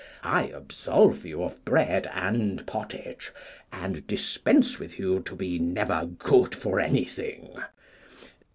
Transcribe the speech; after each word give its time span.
I 0.23 0.45
absolve 0.47 1.25
you 1.27 1.43
of 1.43 1.63
bread 1.63 2.09
and 2.11 2.65
pottage, 2.65 3.31
and 3.71 4.07
dispense 4.07 4.79
with 4.79 4.97
you 4.97 5.19
to 5.19 5.35
be 5.35 5.59
never 5.59 6.07
good 6.07 6.55
for 6.55 6.79
anything. 6.79 7.55